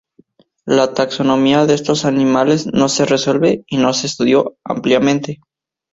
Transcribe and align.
La 0.65 0.93
taxonomía 0.95 1.67
de 1.67 1.75
estos 1.75 2.05
animales 2.05 2.65
no 2.65 2.89
se 2.89 3.05
resuelve 3.05 3.63
y 3.67 3.77
no 3.77 3.93
se 3.93 4.07
estudió 4.07 4.57
ampliamente. 4.63 5.41